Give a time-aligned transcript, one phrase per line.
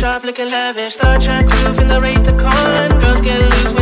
[0.00, 0.94] Sharp looking lavish.
[0.94, 3.00] Star Trek roof in the Wraith the Con.
[3.00, 3.79] Girls get loose